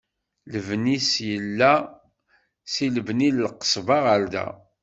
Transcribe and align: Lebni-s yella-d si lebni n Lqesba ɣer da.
Lebni-s 0.51 1.11
yella-d 1.29 1.87
si 2.71 2.85
lebni 2.89 3.29
n 3.33 3.41
Lqesba 3.47 3.97
ɣer 4.05 4.21
da. 4.33 4.47